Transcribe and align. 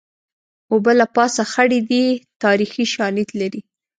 اوبه 0.71 0.91
له 0.99 1.05
پاسه 1.15 1.43
خړې 1.51 1.79
دي 1.89 2.05
تاریخي 2.43 2.85
شالید 2.93 3.29
لري 3.39 3.61